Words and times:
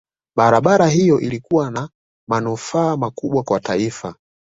barabara 0.37 0.87
hiyo 0.87 1.19
ilikuwa 1.19 1.71
na 1.71 1.89
manufaa 2.29 2.97
makubwa 2.97 3.43
kwa 3.43 3.59
taifa 3.59 4.15